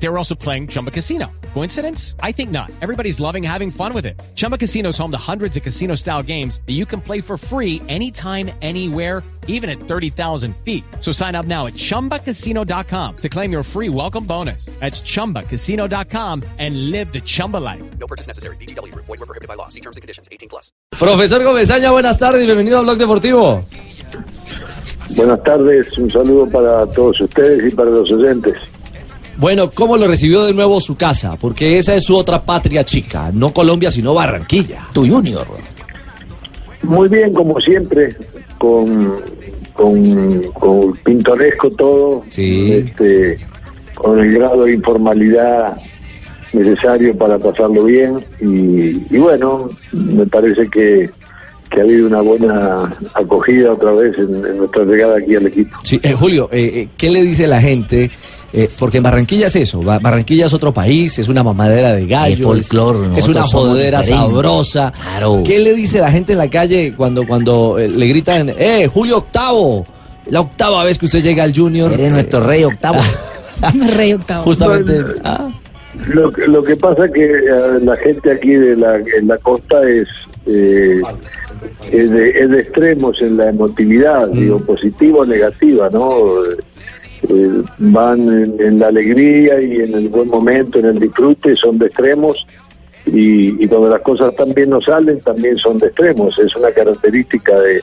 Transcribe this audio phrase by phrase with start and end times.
[0.00, 1.26] They were also playing Chumba Casino.
[1.54, 2.14] Coincidence?
[2.22, 2.70] I think not.
[2.80, 4.20] Everybody's loving having fun with it.
[4.34, 7.36] Chumba Casino is home to hundreds of casino style games that you can play for
[7.36, 10.84] free anytime, anywhere, even at 30,000 feet.
[11.00, 14.66] So sign up now at chumbacasino.com to claim your free welcome bonus.
[14.78, 17.82] That's chumbacasino.com and live the Chumba life.
[17.98, 18.56] No purchase necessary.
[18.56, 18.94] BGW.
[18.94, 19.68] Void were prohibited by law.
[19.68, 20.28] See terms and conditions.
[20.30, 20.70] 18 plus.
[20.92, 23.64] Profesor Gomezaña, buenas tardes bienvenido a Blog Deportivo.
[25.16, 28.54] Buenas tardes, un saludo para todos ustedes y para los oyentes.
[29.38, 31.36] Bueno, ¿cómo lo recibió de nuevo su casa?
[31.40, 34.88] Porque esa es su otra patria chica, no Colombia, sino Barranquilla.
[34.92, 35.46] Tu Junior.
[36.82, 38.16] Muy bien, como siempre,
[38.58, 39.14] con,
[39.74, 42.72] con, con pintoresco todo, Sí.
[42.72, 43.38] este,
[43.94, 45.76] con el grado de informalidad
[46.52, 51.10] necesario para pasarlo bien y, y bueno, me parece que,
[51.70, 55.76] que ha habido una buena acogida otra vez en, en nuestra llegada aquí al equipo.
[55.84, 58.10] Sí, eh, Julio, eh, eh, ¿qué le dice la gente?
[58.52, 62.06] Eh, porque en Barranquilla es eso, Ba- Barranquilla es otro país, es una mamadera de
[62.06, 64.06] gallos, folclor, es una diferentes.
[64.06, 64.90] sabrosa.
[64.92, 65.42] Claro.
[65.44, 69.18] ¿Qué le dice la gente en la calle cuando, cuando eh, le gritan, eh, Julio
[69.18, 69.84] Octavo,
[70.30, 71.92] la octava vez que usted llega al Junior?
[71.92, 73.00] Eres nuestro rey octavo.
[73.96, 74.44] Rey octavo.
[74.44, 75.02] Justamente.
[75.02, 75.50] Bueno, ah,
[76.06, 77.40] Lo, que- lo que pasa que eh,
[77.82, 80.06] la gente aquí de la, en la costa es,
[80.46, 81.02] eh,
[81.92, 86.16] es, de, es de extremos en la emotividad, digo, positiva o negativa, ¿no?
[87.22, 91.78] Eh, van en, en la alegría y en el buen momento, en el disfrute, son
[91.78, 92.46] de extremos.
[93.06, 96.38] Y, y cuando las cosas también no salen, también son de extremos.
[96.38, 97.82] Es una característica de,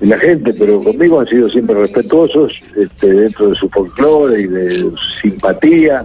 [0.00, 4.70] la gente, pero conmigo han sido siempre respetuosos este, dentro de su folclore y de
[4.70, 6.04] su simpatía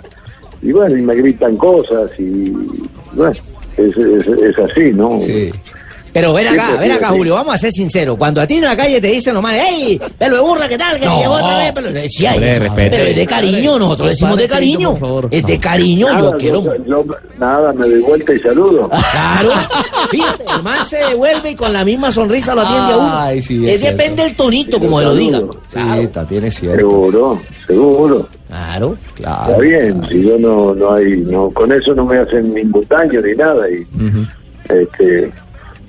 [0.62, 2.52] y bueno, y me gritan cosas y
[3.14, 3.32] bueno,
[3.78, 5.22] es, es, es así, ¿no?
[5.22, 5.52] sí.
[6.16, 7.10] Pero ven acá, ven acá.
[7.10, 8.16] Julio, vamos a ser sinceros.
[8.18, 10.00] Cuando a ti en la calle te dicen nomás, ¡Ey!
[10.18, 10.98] ¡Pelo de burra, qué tal!
[10.98, 11.20] Que No.
[11.20, 12.60] llegó otra vez, pero sí hay Hombre, eso.
[12.64, 12.90] respete.
[12.98, 14.92] Pero es de cariño, nosotros decimos de cariño.
[14.92, 15.28] por favor.
[15.30, 16.64] Es de cariño, Nada, yo quiero.
[16.64, 17.06] yo- yo-
[17.38, 18.90] nada, me doy vuelta y saludo.
[19.12, 19.52] Claro,
[20.10, 23.18] fíjate, el man se devuelve y con la misma sonrisa lo atiende a uno.
[23.18, 25.42] Ay, sí, es Es depende del tonito, como lo digan.
[25.42, 25.60] Saludo.
[25.68, 26.78] Sí, Claro, también es cierto.
[26.80, 28.30] Seguro, seguro.
[28.48, 28.98] claro.
[29.16, 29.52] Claro.
[29.52, 33.20] Está bien, si yo no, no hay, no, con eso no me hacen ningún daño
[33.20, 33.66] ni nada.
[33.70, 33.86] Y,
[34.70, 35.32] este,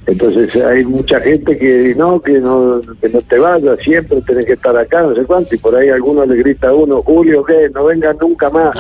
[0.06, 4.52] entonces hay mucha gente que no, que no, que no te vayas, siempre tenés que
[4.52, 7.68] estar acá, no sé cuánto, y por ahí alguno le grita a uno, Julio, que
[7.74, 8.76] no vengan nunca más.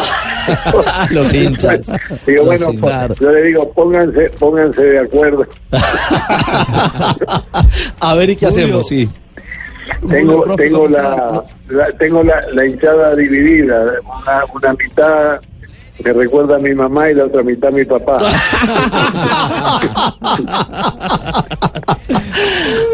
[1.10, 1.90] Los hinchas.
[2.26, 5.46] Digo, Los bueno, po- yo le digo, pónganse, pónganse de acuerdo.
[8.00, 8.64] A ver, ¿y qué Julio.
[8.64, 8.86] hacemos?
[8.86, 9.08] Sí.
[10.08, 15.40] Tengo, tengo ¿cómo la, la- tengo la, la hinchada dividida, una, una mitad
[16.04, 18.18] me recuerda a mi mamá y la otra mitad a mi papá.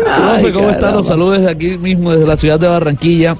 [0.04, 0.94] Profe, ¿cómo están?
[0.94, 3.36] Los saludos desde aquí mismo, desde la ciudad de Barranquilla.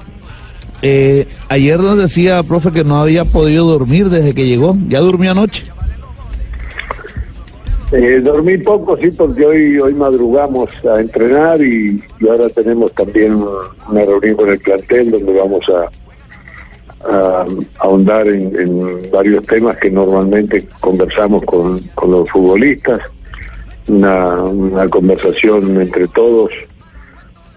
[0.81, 4.75] Eh, ayer nos decía, profe, que no había podido dormir desde que llegó.
[4.89, 5.63] ¿Ya durmió anoche?
[7.93, 13.35] Eh, dormí poco, sí, porque hoy hoy madrugamos a entrenar y, y ahora tenemos también
[13.35, 15.89] una reunión con el plantel donde vamos a,
[17.05, 17.45] a
[17.79, 23.01] ahondar en, en varios temas que normalmente conversamos con, con los futbolistas.
[23.87, 26.49] Una, conversación entre todos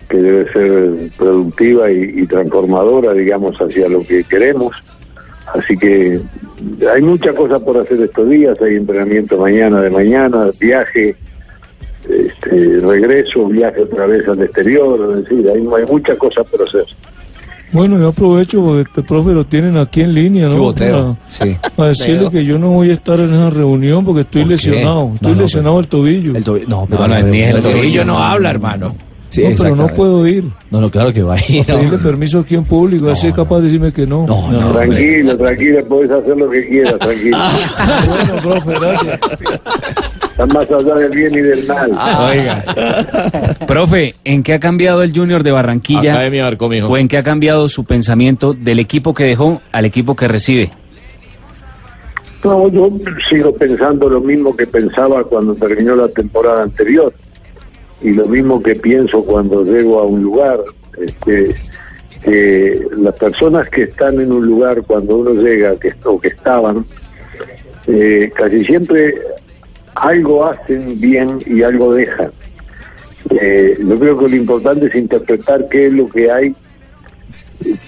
[0.09, 4.75] que debe ser productiva y, y transformadora, digamos, hacia lo que queremos.
[5.55, 6.21] Así que
[6.93, 11.17] hay muchas cosas por hacer estos días, hay entrenamiento mañana de mañana, viaje,
[12.09, 16.85] este, regreso, viaje otra vez al exterior, es decir, hay, hay muchas cosas por hacer.
[17.73, 20.73] Bueno, yo aprovecho porque este profe lo tienen aquí en línea, ¿no?
[20.75, 21.57] Para, sí.
[21.77, 25.11] para decirle que yo no voy a estar en esa reunión porque estoy ¿Por lesionado.
[25.15, 26.37] Estoy No, no, lesionado el tobillo.
[26.37, 26.67] El tobillo.
[26.69, 28.95] No, pero No, no, ni el pero- tobillo no habla, hermano.
[29.29, 30.45] Sí, no, pero no puedo ir.
[30.71, 31.65] No, no, claro que va a ir.
[31.69, 31.75] no.
[31.77, 34.25] Pedirle permiso aquí en público, así es capaz de decirme que no.
[34.27, 37.37] No, no, Tranquilo, tranquilo, puedes hacer lo que quieras, tranquilo.
[38.09, 39.21] Bueno, profe, gracias.
[40.37, 41.91] Están más allá del bien y del mal.
[42.31, 42.63] Oiga.
[43.67, 46.13] Profe, ¿en qué ha cambiado el Junior de Barranquilla?
[46.13, 46.89] Academia Barco, mijo.
[46.89, 50.71] ¿O en qué ha cambiado su pensamiento del equipo que dejó al equipo que recibe?
[52.45, 52.91] No, yo
[53.31, 57.15] sigo pensando lo mismo que pensaba cuando terminó la temporada anterior
[58.03, 60.61] y lo mismo que pienso cuando llego a un lugar.
[60.99, 61.49] Este,
[62.23, 66.85] que las personas que están en un lugar cuando uno llega que, o que estaban,
[67.87, 69.15] eh, casi siempre
[69.97, 72.31] algo hacen bien y algo dejan.
[73.31, 76.55] Eh, yo creo que lo importante es interpretar qué es lo que hay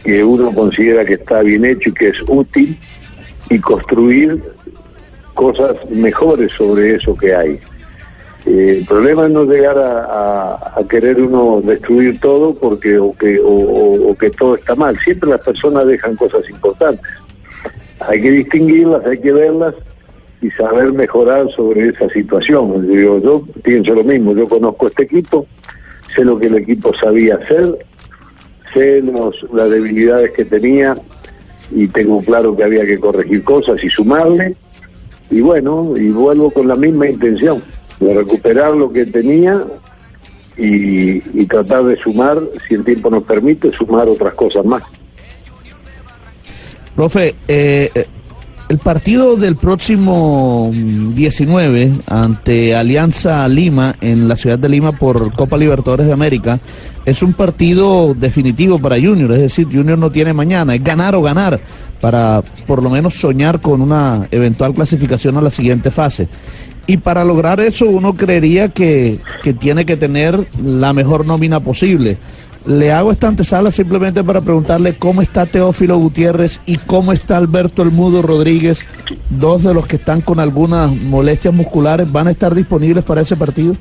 [0.02, 2.76] que uno considera que está bien hecho y que es útil
[3.50, 4.42] y construir
[5.34, 7.60] cosas mejores sobre eso que hay.
[8.46, 14.16] Eh, el problema es no llegar a, querer uno destruir todo porque o que, o
[14.18, 14.98] que todo está mal.
[15.00, 17.04] Siempre las personas dejan cosas importantes.
[18.00, 19.74] Hay que distinguirlas, hay que verlas
[20.40, 22.86] y saber mejorar sobre esa situación.
[22.90, 25.46] Yo pienso lo mismo, yo conozco este equipo,
[26.14, 27.86] sé lo que el equipo sabía hacer,
[28.72, 29.02] sé
[29.52, 30.94] las debilidades que tenía
[31.70, 34.56] y tengo claro que había que corregir cosas y sumarle.
[35.30, 37.62] Y bueno, y vuelvo con la misma intención,
[38.00, 39.66] de recuperar lo que tenía
[40.56, 44.82] y, y tratar de sumar, si el tiempo nos permite, sumar otras cosas más.
[46.98, 48.06] Profe, eh, eh,
[48.68, 55.32] el partido del próximo mm, 19 ante Alianza Lima en la ciudad de Lima por
[55.34, 56.60] Copa Libertadores de América
[57.06, 61.22] es un partido definitivo para Junior, es decir, Junior no tiene mañana, es ganar o
[61.22, 61.58] ganar
[62.00, 66.28] para por lo menos soñar con una eventual clasificación a la siguiente fase.
[66.86, 72.18] Y para lograr eso uno creería que, que tiene que tener la mejor nómina posible.
[72.68, 77.80] Le hago esta antesala simplemente para preguntarle cómo está Teófilo Gutiérrez y cómo está Alberto
[77.80, 78.84] El Mudo Rodríguez,
[79.30, 83.36] dos de los que están con algunas molestias musculares, ¿van a estar disponibles para ese
[83.36, 83.74] partido?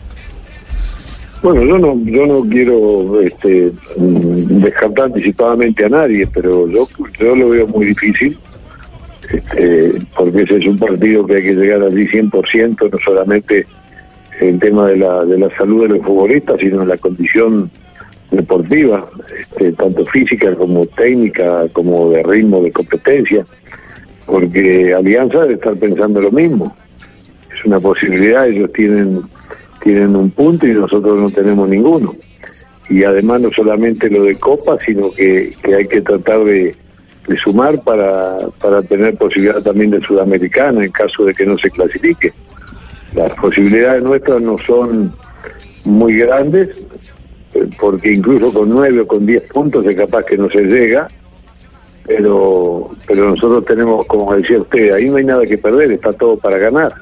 [1.43, 6.87] Bueno, yo no, yo no quiero este, mm, descartar anticipadamente a nadie, pero yo,
[7.19, 8.37] yo lo veo muy difícil,
[9.29, 13.67] este, porque ese es un partido que hay que llegar allí 100%, no solamente
[14.39, 17.69] en tema de la, de la salud de los futbolistas, sino en la condición
[18.31, 19.09] deportiva,
[19.39, 23.45] este, tanto física como técnica, como de ritmo, de competencia,
[24.25, 26.75] porque Alianza debe estar pensando lo mismo.
[27.55, 29.23] Es una posibilidad, ellos tienen
[29.87, 32.15] tienen un punto y nosotros no tenemos ninguno.
[32.89, 36.75] Y además no solamente lo de Copa, sino que, que hay que tratar de,
[37.27, 41.69] de sumar para, para tener posibilidad también de Sudamericana en caso de que no se
[41.69, 42.33] clasifique.
[43.13, 45.13] Las posibilidades nuestras no son
[45.85, 46.69] muy grandes,
[47.79, 51.07] porque incluso con nueve o con diez puntos es capaz que no se llega,
[52.05, 56.37] pero, pero nosotros tenemos, como decía usted, ahí no hay nada que perder, está todo
[56.37, 56.93] para ganar.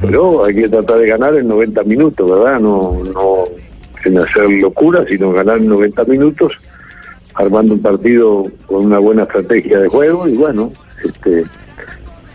[0.00, 2.58] Pero hay que tratar de ganar en 90 minutos, ¿verdad?
[2.58, 3.44] No, no
[4.04, 6.58] en hacer locura, sino ganar en 90 minutos,
[7.34, 10.72] armando un partido con una buena estrategia de juego y bueno,
[11.04, 11.44] este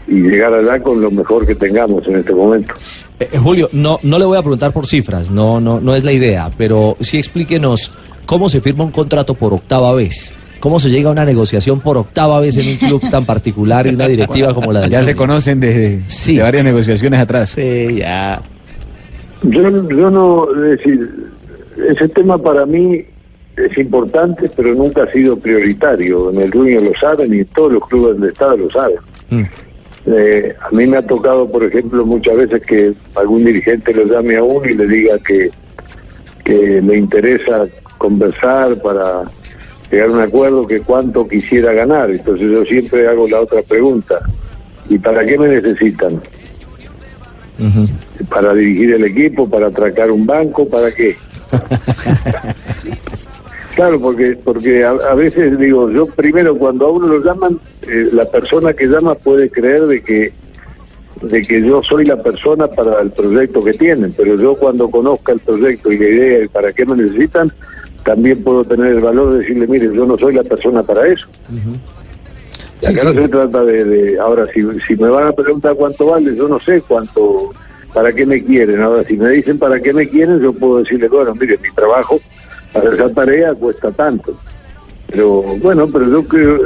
[0.10, 2.74] y llegar allá con lo mejor que tengamos en este momento.
[3.20, 6.12] Eh, Julio, no, no le voy a preguntar por cifras, no, no, no es la
[6.12, 7.92] idea, pero sí explíquenos
[8.26, 10.34] cómo se firma un contrato por octava vez.
[10.60, 13.92] ¿Cómo se llega a una negociación por octava vez en un club tan particular y
[13.92, 16.36] una directiva como la de Ya se conocen desde Sí.
[16.36, 17.52] de varias negociaciones atrás.
[17.52, 18.42] Sí, ya.
[19.44, 21.30] Yo, yo no, es decir,
[21.90, 23.06] ese tema para mí
[23.56, 26.30] es importante, pero nunca ha sido prioritario.
[26.32, 28.98] En el Junior lo saben y en todos los clubes del Estado lo saben.
[29.30, 29.44] Mm.
[30.12, 34.38] Eh, a mí me ha tocado, por ejemplo, muchas veces que algún dirigente lo llame
[34.38, 35.52] a uno y le diga que,
[36.44, 37.66] que le interesa
[37.98, 39.24] conversar para
[39.92, 42.10] llegar a un acuerdo que cuánto quisiera ganar.
[42.10, 44.20] Entonces yo siempre hago la otra pregunta.
[44.90, 46.20] ¿Y para qué me necesitan?
[48.30, 49.48] ¿Para dirigir el equipo?
[49.48, 50.68] ¿Para atracar un banco?
[50.68, 51.16] ¿Para qué?
[53.80, 58.10] Claro, porque porque a, a veces digo, yo primero cuando a uno lo llaman, eh,
[58.12, 60.34] la persona que llama puede creer de que
[61.22, 65.32] de que yo soy la persona para el proyecto que tienen, pero yo cuando conozca
[65.32, 67.54] el proyecto y la idea y para qué me necesitan,
[68.04, 71.28] también puedo tener el valor de decirle, mire, yo no soy la persona para eso.
[72.84, 73.06] Acá sí.
[73.06, 76.50] no se trata de, de- ahora si, si me van a preguntar cuánto vale, yo
[76.50, 77.54] no sé cuánto,
[77.94, 78.82] para qué me quieren.
[78.82, 82.20] Ahora si me dicen para qué me quieren, yo puedo decirle, bueno, mire, mi trabajo
[82.74, 84.34] para esa tarea cuesta tanto.
[85.08, 86.60] Pero bueno, pero yo creo,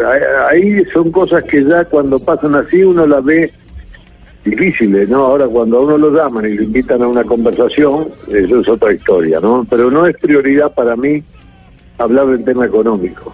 [0.50, 3.54] ahí- son cosas que ya cuando pasan así uno las ve
[4.44, 5.24] difíciles, ¿no?
[5.26, 8.92] Ahora cuando a uno lo llaman y lo invitan a una conversación, eso es otra
[8.94, 9.66] historia, ¿no?
[9.70, 11.24] Pero no es prioridad para mí
[11.98, 13.34] hablar del tema económico.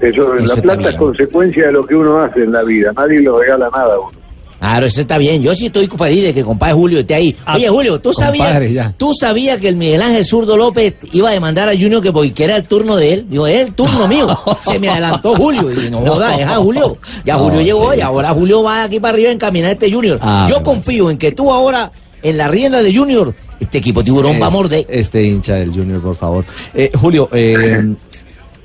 [0.00, 3.20] Eso, Eso la plata es consecuencia de lo que uno hace en la vida, nadie
[3.20, 4.19] le regala nada a uno.
[4.60, 5.42] Claro, eso está bien.
[5.42, 7.34] Yo sí estoy feliz de que compadre Julio esté ahí.
[7.46, 8.94] Ah, Oye, Julio, ¿tú compadre, sabías, ya.
[8.96, 12.44] tú sabías que el Miguel Ángel Zurdo López iba a demandar a Junior que porque
[12.44, 13.26] era el turno de él?
[13.28, 14.38] Digo, es el turno mío.
[14.62, 15.70] Se me adelantó Julio.
[15.72, 16.98] Y no joda, deja a Julio.
[17.24, 18.06] Ya No, Julio llegó y chico.
[18.06, 20.18] ahora Julio va aquí para arriba a encaminar este Junior.
[20.22, 21.90] Ah, Yo confío en que tú ahora,
[22.22, 24.86] en la rienda de Junior, este equipo tiburón va a Es- morder.
[24.90, 26.44] Este hincha del Junior, por favor.
[26.74, 27.94] Eh, Julio, eh,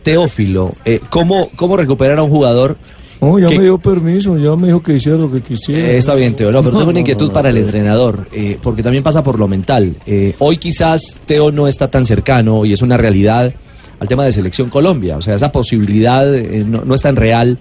[0.04, 2.78] Teófilo, eh, ¿cómo, ¿cómo recuperar a un jugador?
[3.26, 5.88] No, ya me dio permiso, ya me dijo que hiciera lo que quisiera.
[5.88, 8.84] Eh, está bien, Teo, no, pero tengo una inquietud no, para el entrenador, eh, porque
[8.84, 9.96] también pasa por lo mental.
[10.06, 13.54] Eh, hoy quizás Teo no está tan cercano y es una realidad
[14.00, 16.26] al tema de Selección Colombia, o sea, esa posibilidad
[16.66, 17.58] no, no es tan real.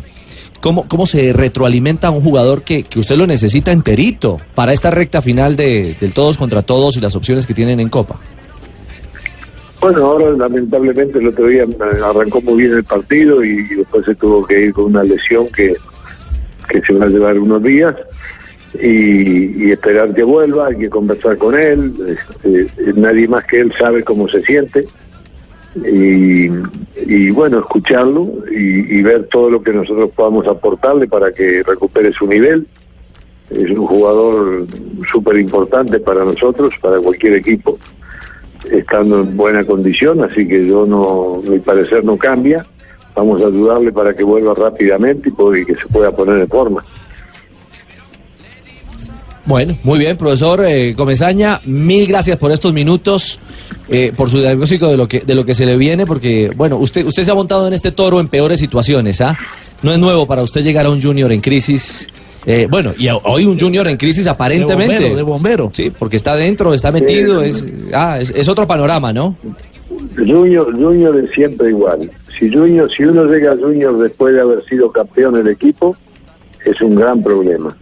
[0.64, 4.90] ¿cómo, cómo se retroalimenta a un jugador que, que usted lo necesita enterito para esta
[4.90, 8.18] recta final de, del todos contra todos y las opciones que tienen en Copa?
[9.85, 11.67] Bueno, ahora lamentablemente el otro día
[12.03, 15.76] arrancó muy bien el partido y después se tuvo que ir con una lesión que,
[16.71, 17.95] que se va a llevar unos días
[18.81, 24.03] y, esperar que vuelva, hay que conversar con él, este, nadie más que él sabe
[24.03, 24.87] cómo se siente
[25.76, 26.49] y,
[27.07, 32.11] y bueno, escucharlo y, y ver todo lo que nosotros podamos aportarle para que recupere
[32.14, 32.67] su nivel.
[33.50, 34.67] Es un jugador
[35.12, 37.79] súper importante para nosotros, para cualquier equipo
[38.71, 42.64] estando en buena condición, así que yo no, mi parecer no cambia.
[43.14, 46.85] Vamos a ayudarle para que vuelva rápidamente y, que se pueda poner en forma.
[49.47, 53.38] Bueno, muy bien, profesor eh, Comesaña, mil gracias por estos minutos,
[53.88, 56.76] eh, por su diagnóstico de lo que de lo que se le viene, porque bueno,
[56.78, 59.38] usted usted se ha montado en este toro en peores situaciones, ¿ah?
[59.83, 62.09] No es nuevo para usted llegar a un junior en crisis.
[62.46, 64.94] Eh, bueno, y hoy un junior en crisis aparentemente.
[64.94, 65.70] De bombero, de bombero.
[65.72, 69.36] Sí, porque está dentro, está metido, es, ah, es, es otro panorama, ¿no?
[70.16, 72.10] Junior, Junior es siempre igual.
[72.38, 75.96] Si Junior, si uno llega a Junior después de haber sido campeón del equipo,
[76.64, 77.76] es un gran problema.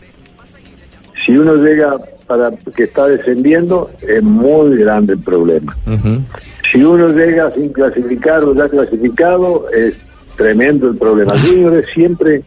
[1.24, 5.76] Si uno llega para que está descendiendo, es muy grande el problema.
[6.70, 9.94] Si uno llega sin clasificar o ya clasificado, es
[10.36, 11.32] tremendo el problema.
[11.38, 12.42] Junior es siempre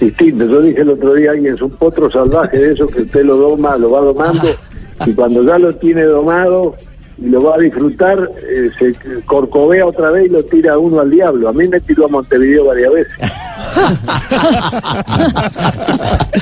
[0.00, 0.46] distinto.
[0.46, 3.36] Yo dije el otro día, alguien es un potro salvaje de eso que usted lo
[3.36, 4.48] doma, lo va domando,
[5.06, 6.74] y cuando ya lo tiene domado
[7.22, 8.94] y lo va a disfrutar, eh, se
[9.26, 11.48] corcovea otra vez y lo tira uno al diablo.
[11.50, 13.12] A mí me tiró a Montevideo varias veces.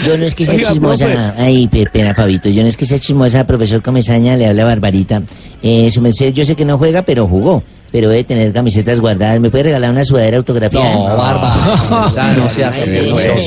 [0.07, 1.07] Yo no es que sea Oiga, chismosa.
[1.07, 1.21] profe.
[1.43, 2.49] Ay, pe- pena, Fabito.
[2.49, 5.23] Yo no es que sea chismosa, profesor Comesaña, le habla Barbarita.
[5.62, 7.62] Eh, su merced, yo sé que no juega, pero jugó.
[7.90, 9.40] Pero debe tener camisetas guardadas.
[9.40, 10.92] ¿Me puede regalar una sudadera autografiada?
[10.92, 12.12] No, barba.
[12.14, 12.83] Ya, no sea así.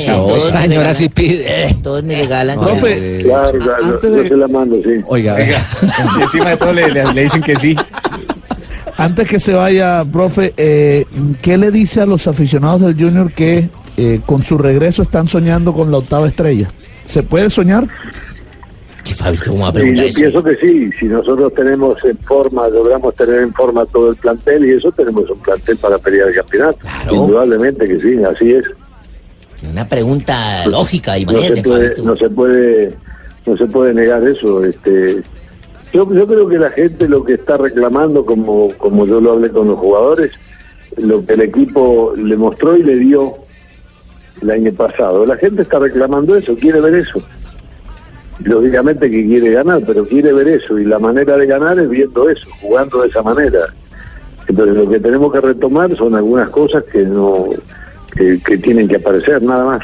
[0.05, 1.77] Todos me Señora regalan- sí pide.
[1.83, 2.60] Todos me regalan.
[2.60, 4.89] Profe, Claro, claro, antes yo de- se la mando, sí.
[5.05, 7.75] Oiga, Y encima de todo le, le- le dicen que sí.
[8.98, 11.05] Antes que se vaya, profe, eh,
[11.41, 15.74] ¿qué le dice a los aficionados del Junior que eh, con su regreso están soñando
[15.74, 16.67] con la octava estrella?
[17.05, 17.88] ¿Se puede soñar?
[19.03, 20.20] Sí, Fabito, ¿cómo va a Sí, yo eso?
[20.20, 24.65] pienso que sí, si nosotros tenemos en forma, logramos tener en forma todo el plantel
[24.65, 26.77] y eso tenemos un plantel para pelear el campeonato.
[26.79, 27.15] Claro.
[27.15, 28.65] Indudablemente que sí, así es.
[29.70, 32.03] Una pregunta lógica, No imagínate, se puede, Fabito.
[32.03, 32.96] no se puede,
[33.46, 34.63] no se puede negar eso.
[34.63, 35.22] Este,
[35.93, 39.50] yo, yo creo que la gente lo que está reclamando, como, como yo lo hablé
[39.50, 40.31] con los jugadores,
[40.98, 43.34] lo que el equipo le mostró y le dio
[44.41, 45.25] el año pasado.
[45.25, 47.22] La gente está reclamando eso, quiere ver eso.
[48.43, 52.29] Lógicamente que quiere ganar, pero quiere ver eso y la manera de ganar es viendo
[52.29, 53.60] eso, jugando de esa manera.
[54.48, 57.45] Entonces lo que tenemos que retomar son algunas cosas que no
[58.15, 59.81] que, que tienen que aparecer, nada más.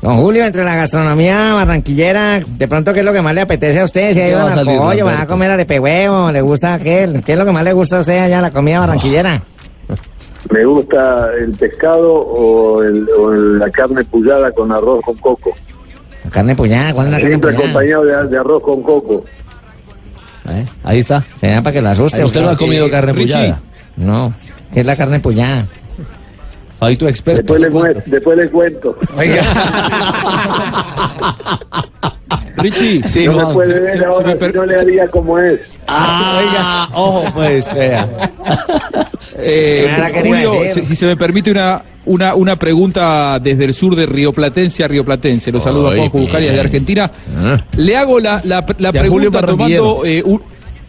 [0.00, 3.80] Don Julio, entre la gastronomía barranquillera, de pronto, ¿qué es lo que más le apetece
[3.80, 4.08] a usted?
[4.08, 6.78] Si ¿Qué hay va a un salir, pollo, va a comer arepe huevo, ¿le gusta
[6.78, 7.08] qué?
[7.24, 9.42] ¿Qué es lo que más le gusta a usted allá, la comida barranquillera?
[10.50, 15.52] Me gusta el pescado o, el- o la carne pullada con arroz con coco.
[16.32, 17.68] Carne puñada, ¿cuál es la carne Siempre puñada?
[17.70, 19.24] acompañado de, de arroz con coco.
[20.48, 21.24] eh, ahí está.
[21.40, 22.24] Será para que la asuste.
[22.24, 23.32] ¿Usted ¿o no ha comido carne Richie.
[23.34, 23.60] pullada?
[23.96, 24.32] No,
[24.72, 25.66] ¿qué es la carne puñada?
[26.78, 27.42] Fabito experto.
[27.54, 28.96] Después le, cuen- después le cuento.
[32.56, 34.66] Richie, Sí, no me Juan, puede se- ver se- se ahora, me si per- no
[34.66, 35.60] le se- haría como es.
[35.88, 38.08] Ah, ojo, pues, vea.
[39.38, 42.56] Eh, Ahora, ¿qué le iba a Julio, si, si se me permite una, una, una
[42.56, 45.52] pregunta desde el sur de Río Platense a Río Platense.
[45.52, 46.60] Lo saludo a Juan Jucarias de.
[46.60, 47.10] Argentina.
[47.76, 50.42] Le hago la, la, a pregunta tomando eh, un,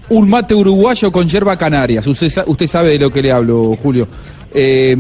[0.10, 2.06] un mate uruguayo con yerba canarias.
[2.08, 4.08] Usted, usted sabe de lo que le hablo, Julio.
[4.54, 4.96] Eh,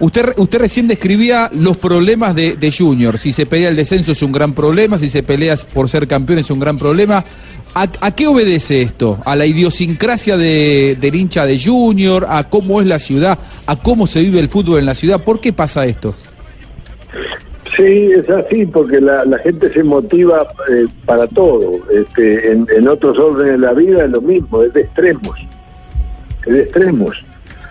[0.00, 3.18] usted, usted recién describía los problemas de, de Junior.
[3.18, 6.38] Si se pelea el descenso es un gran problema, si se pelea por ser campeón
[6.40, 7.24] es un gran problema.
[7.74, 9.18] ¿A, a qué obedece esto?
[9.26, 12.26] ¿A la idiosincrasia de, del hincha de Junior?
[12.28, 13.38] ¿A cómo es la ciudad?
[13.66, 15.22] ¿A cómo se vive el fútbol en la ciudad?
[15.22, 16.14] ¿Por qué pasa esto?
[17.76, 21.80] Sí, es así, porque la, la gente se motiva eh, para todo.
[21.92, 25.36] Este, en, en otros órdenes de la vida es lo mismo, es de extremos.
[26.46, 27.16] Es de extremos.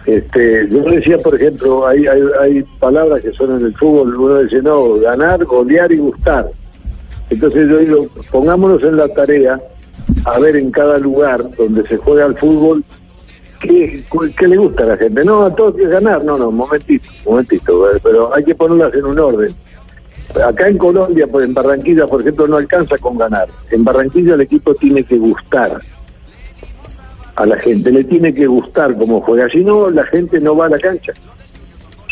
[0.05, 4.39] Este, yo decía, por ejemplo, hay, hay, hay palabras que son en el fútbol, uno
[4.39, 6.49] dice, no, ganar, golear y gustar.
[7.29, 9.59] Entonces yo digo, pongámonos en la tarea
[10.25, 12.83] a ver en cada lugar donde se juega el fútbol
[13.59, 14.03] ¿Qué,
[14.37, 15.23] qué le gusta a la gente?
[15.23, 16.23] No, a todos que ganar.
[16.23, 17.89] No, no, momentito, momentito.
[17.95, 19.55] eh, Pero hay que ponerlas en un orden.
[20.45, 23.47] Acá en Colombia, pues, en Barranquilla, por ejemplo, no alcanza con ganar.
[23.71, 25.81] En Barranquilla el equipo tiene que gustar
[27.35, 29.49] a la gente, le tiene que gustar cómo juega.
[29.49, 31.13] Si no, la gente no va a la cancha.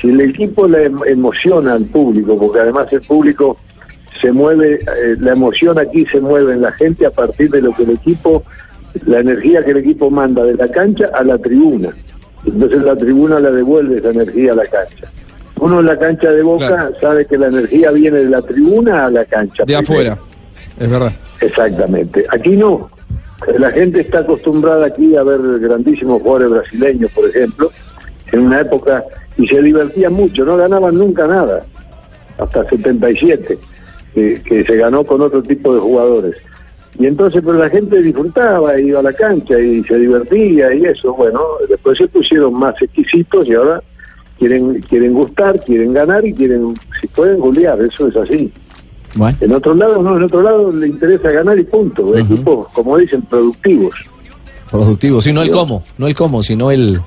[0.01, 3.57] si el equipo le em- emociona al público, porque además el público
[4.19, 7.73] se mueve, eh, la emoción aquí se mueve en la gente a partir de lo
[7.73, 8.43] que el equipo,
[9.05, 11.89] la energía que el equipo manda de la cancha a la tribuna.
[12.45, 15.07] Entonces la tribuna le devuelve esa energía a la cancha.
[15.61, 16.95] Uno en la cancha de Boca Claro.
[16.99, 19.63] sabe que la energía viene de la tribuna a la cancha.
[19.63, 19.83] De primero.
[19.83, 20.17] afuera.
[20.79, 21.13] Es verdad.
[21.39, 22.25] Exactamente.
[22.29, 22.89] Aquí no.
[23.57, 27.71] La gente está acostumbrada aquí a ver grandísimos jugadores brasileños, por ejemplo,
[28.31, 29.03] en una época,
[29.37, 31.65] y se divertían mucho, no ganaban nunca nada,
[32.37, 33.57] hasta 77,
[34.13, 36.35] que, que se ganó con otro tipo de jugadores.
[36.99, 41.13] Y entonces, pero la gente disfrutaba, iba a la cancha y se divertía y eso,
[41.13, 43.81] bueno, después se pusieron más exquisitos y ahora
[44.37, 48.51] quieren quieren gustar, quieren ganar y quieren, si pueden, golear, eso es así.
[49.15, 49.37] Bueno.
[49.41, 52.17] En otro lado, no, en otro lado le interesa ganar y punto.
[52.17, 53.93] Equipos, como dicen, productivos.
[54.71, 56.99] Productivo, sí, no el cómo, no el cómo, sino el,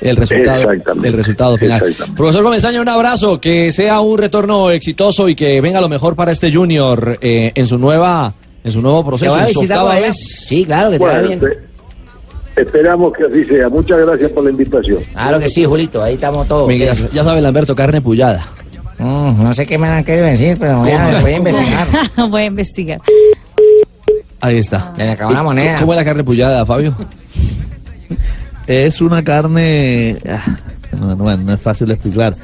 [0.00, 1.82] el resultado, el resultado final.
[2.16, 6.30] Profesor Comesaña, un abrazo, que sea un retorno exitoso y que venga lo mejor para
[6.30, 9.32] este Junior eh, en su nueva, en su nuevo ¿Te proceso.
[9.32, 10.00] voy a en su visitar allá?
[10.06, 10.16] vez.
[10.46, 11.40] Sí, claro, que te va bien.
[11.40, 11.58] espe-
[12.56, 13.68] esperamos que así sea.
[13.68, 14.98] Muchas gracias por la invitación.
[15.12, 16.68] Claro que sí, Julito, ahí estamos todos.
[16.68, 18.46] Miguel, ya, ya sabe Lamberto, carne pullada.
[19.00, 21.86] Mm, no sé qué me han querido decir, pero voy a, voy a investigar.
[22.30, 23.00] Voy a investigar.
[24.42, 24.92] Ahí está.
[24.96, 25.78] Le acabó la moneda.
[25.80, 26.94] ¿Cómo es la carne pullada, Fabio?
[28.66, 30.42] Es una carne, ah,
[30.98, 32.34] no, no, no es fácil de explicar.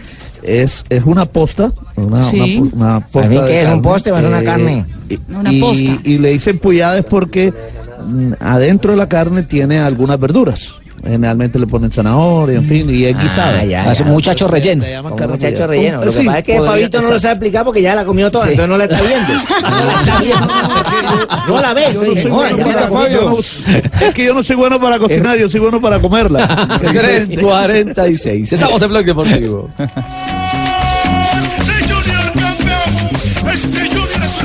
[0.43, 2.39] Es, es una posta, una, Sí.
[2.39, 4.43] una po- una posta ¿Al fin de qué es, un carne, poste o es una
[4.45, 4.85] carne?
[5.09, 6.01] y- Una y, posta.
[6.05, 7.53] y le dicen puyadas porque
[8.07, 10.73] mm, adentro de la carne tiene algunas verduras.
[11.07, 13.15] Generalmente le ponen zanahoria, en fin, y es.
[13.39, 13.95] Ah, ya.
[14.05, 14.83] un muchacho relleno.
[14.85, 15.99] Le llaman Como carne muchacho relleno.
[16.01, 18.05] Lo que Sí, pasa es que podría- Fabito no lo sabe explicar porque ya la
[18.05, 18.51] comió toda, Sí.
[18.53, 19.35] entonces no la está viendo.
[19.35, 20.49] No la está viendo.
[21.49, 21.85] No la ve,
[24.07, 26.79] es que yo no soy bueno para cocinar, yo soy bueno para comerla.
[26.81, 26.87] Que
[27.19, 27.95] es diferente.
[27.95, 28.53] 3.46.
[28.53, 29.71] Estamos en Blog Deportivo.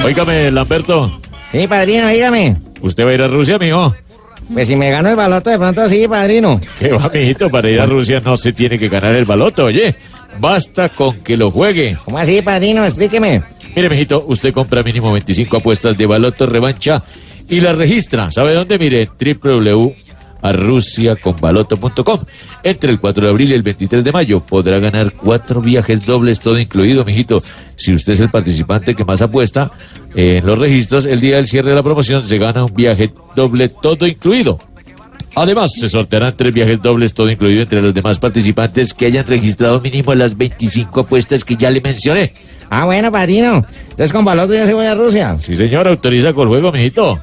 [0.06, 1.20] Óigame, Lamberto,
[1.52, 2.56] Sí, padrino, dígame.
[2.82, 3.94] ¿usted va a ir a Rusia, mijo?
[4.54, 6.60] Pues si me gano el baloto, de pronto sí, padrino.
[6.80, 7.50] ¿Qué va, mijito?
[7.50, 9.96] Para ir a Rusia no se tiene que ganar el baloto, oye.
[10.40, 11.98] Basta con que lo juegue.
[12.04, 12.84] ¿Cómo así, padrino?
[12.86, 13.44] Explíqueme.
[13.76, 17.04] Mire, mijito, usted compra mínimo 25 apuestas de baloto revancha
[17.50, 18.32] y las registra.
[18.32, 18.78] ¿Sabe dónde?
[18.78, 19.10] Mire,
[20.42, 22.20] www.arrusiaconbaloto.com.
[22.64, 26.40] Entre el 4 de abril y el 23 de mayo podrá ganar cuatro viajes dobles,
[26.40, 27.42] todo incluido, mijito.
[27.76, 29.72] Si usted es el participante que más apuesta
[30.16, 33.70] en los registros, el día del cierre de la promoción se gana un viaje doble,
[33.70, 34.60] todo incluido.
[35.34, 39.80] Además, se sortearán tres viajes dobles, todo incluido entre los demás participantes que hayan registrado
[39.80, 42.34] mínimo las 25 apuestas que ya le mencioné.
[42.70, 43.66] Ah, bueno, padrino.
[43.90, 45.36] Entonces con baloto ya se voy a Rusia.
[45.38, 47.20] Sí, señor, autoriza con juego, mijito.